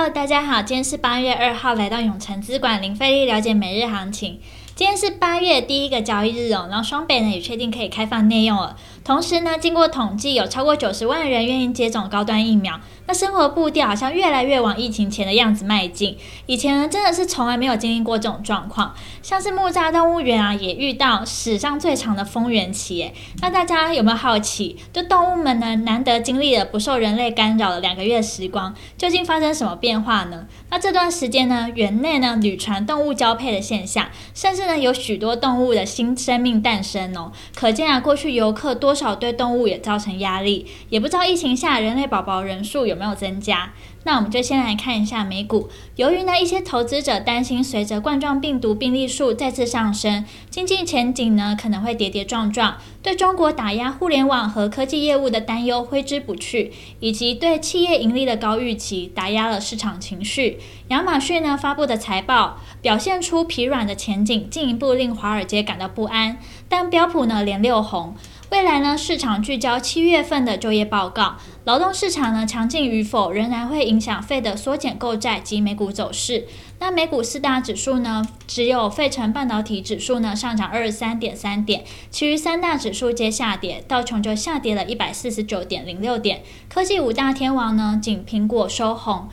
[0.00, 4.38] Hello，大家好，今天是八月二号，来到永诚资管零费力了解每日行情。
[4.78, 8.76] 今天是八月第一个交易日哦，然后双北呢也确定可以开放内用了。
[9.02, 12.78] 同时呢，经过统计，有超过九十万人愿意接种高端疫苗。
[13.08, 16.16] 那生活步调好像越来越往疫情前的样子迈进。
[16.46, 18.94] 以前呢，真的是从来没有经历过这种状况。
[19.20, 23.10] 像是木栅动物园啊，也遇到史上最长的封园期。
[23.40, 30.46] 那大家有没有好奇，就动物们呢，难得经历了不受人类干扰的两个月时光，究竟发生什么变化呢？
[30.70, 37.32] 那这段时间呢，园内呢屡传动物交配的现象，甚至呢有许多动物的新生命诞生哦。
[37.56, 43.72] 可见啊，过去游客多少对动物也造成压力，也不知道疫情下人类宝宝人数有没有增加。
[44.04, 45.68] 那我们就先来看一下美股。
[45.96, 60.58] 由于呢一些投资者担心，随着冠状病毒病例数再次上升，经济前景呢可能会跌跌撞撞，对中国打压互联网和科技业务的担忧挥之不去，以及对企业盈利的高预期打压了市场情绪。
[60.88, 66.38] 亚马逊呢发布的财报表现出疲软的前景，进一步令华尔街感到不安。
[66.68, 68.14] 但标普呢连六红。
[68.50, 76.46] 未来呢，市场聚焦七月份的就业报告，劳动市场呢强劲与否仍然会影响费的缩减购债及美股走势。
[76.78, 86.40] 那美股四大指数呢，只有费城半导体指数呢上涨二十三点三点，其余三大指数皆下跌，道琼就下跌了一百四十九点零六点。
[86.70, 89.28] 科技五大天王呢，仅苹果收红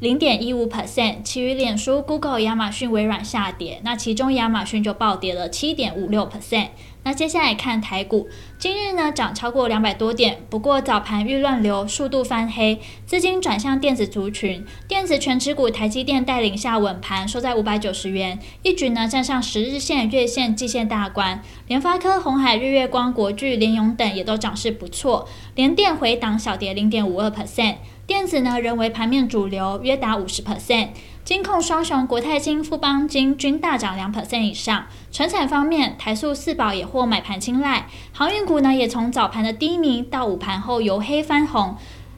[0.00, 6.68] 零点一五 percent，其余脸书、Google、亚马逊、微软下跌，那其中亚马逊就暴跌了七点五六 percent。
[7.02, 8.26] 那接下来看台股，
[8.58, 21.42] 今日呢涨超过两百多点，不过早盘遇乱流，数度翻黑，资金转向电子族群，电子权值股台积电带领下稳盘，收在五百九十元，一举呢站上十日线、月线、季线大关。
[21.66, 27.76] 联发科、鸿海、日月光、国巨、联咏等也都涨势不错，联电回档小跌零点五二 percent，
[28.10, 30.88] 电子呢仍为盘面主流，约达五十 percent。
[31.24, 34.86] 金控双雄国泰金、富邦金均大涨两 percent 以上。
[35.12, 41.76] 成产方面，台塑四宝也获买盘青睐，航运股呢也从早盘的低迷到午盘后由黑翻红。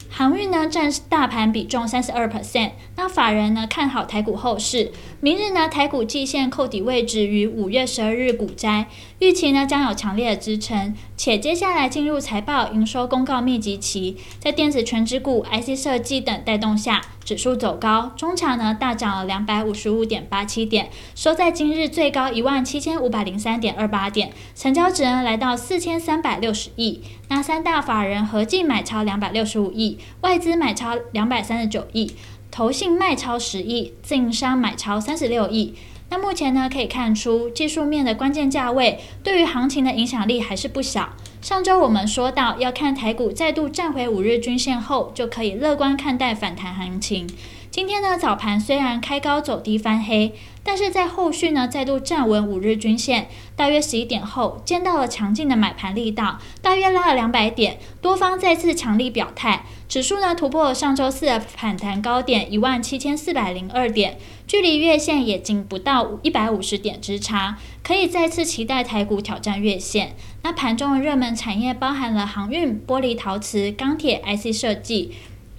[0.09, 8.87] 航运呢占大盘比重三十二 percent，那法人呢看好台股后市，明日呢台股季线扣底位置于五月十二日股灾，
[9.19, 29.97] 预期呢将有强烈的支撑，且接下来进入财报营收公告密集期，在电子权值股、IC 设计等带动下，指数走高，中场呢大涨了两百五十五点八七点，收在今日最高一万七千五百零三点二八点，成交值呢来到四千三百六十亿，那三大法人合计买超两百六十五亿。
[30.21, 32.13] 外资买超两百三十九亿，
[32.53, 35.73] 投信卖超十亿，自营商买超三十六亿。
[36.11, 41.15] 那目前呢，可以看出技术面的关键价位对于行情的影响力还是不小。
[41.41, 47.27] 上周我们说到，要看台股再度站回五日均线后，就可以乐观看待反弹行情。
[47.73, 70.15] 今天呢，早盘虽然开高走低翻黑，但是在后续呢再度站稳五日均线，大约十一点后见到了强劲的买盘力道，大约拉了两百点，多方再次强力表态，指数呢突破了上周四的反弹高点一万七千四百零二点，距离月线也仅不到一百五十点之差，可以再次期待台股挑战月线。
[70.43, 75.13] 那盘中的热门产业包含了航运、玻璃、陶瓷、钢铁、IC 设计，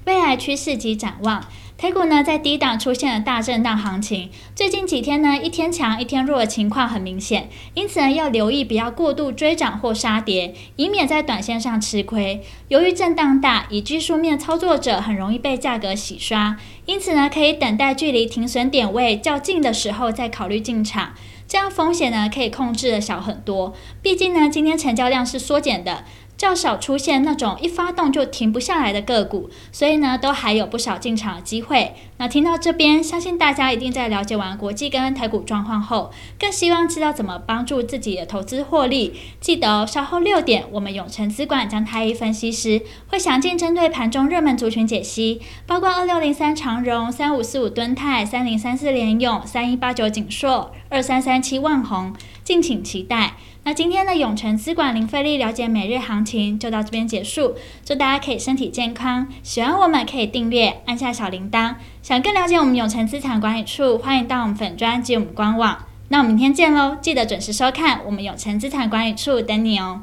[0.04, 1.44] 未来趋势及展望。
[1.76, 12.43] 台股呢，在低档出现了大震荡行情，最近几天呢，一天强一天弱的情况很明显，因此呢，要留意不要过度追涨或杀跌，以免在短线上吃亏。
[12.69, 16.56] 由于震荡大，以技术面操作者很容易被价格洗刷，
[16.87, 21.12] 因此呢，可以等待距离停损点位较近的时候再考虑进场，
[21.48, 23.75] 这样风险呢可以控制的小很多。
[24.00, 26.04] 毕竟呢，今天成交量是缩减的。
[26.44, 31.94] 较少出现那种一发动就停不下来的个股，所以呢，都还有不少进场的机会。
[32.19, 39.15] 那听到这边，相信大家一定在了解完国际跟台股状况后，更希望知道怎么帮助自己的投资获利。
[39.41, 52.12] 记得，稍后六点，我们永诚资管张太一分析师会详尽针对盘中热门族群解析，包括二六零三长荣、三五四五敦泰、三零三四联咏、三一八九景硕、二三三七万宏，
[52.44, 53.35] 敬请期待。
[53.64, 61.76] 那今天的永诚资管零费力了解每日行情就到这边结束，祝大家可以身体健康，喜欢我们可以订阅，按下小铃铛。
[62.02, 65.87] 想更了解我们永诚资产管理处，欢迎到我们粉专及我们官网。
[66.08, 70.02] 那我们明天见喽，记得准时收看我们永诚资产管理处等你哦。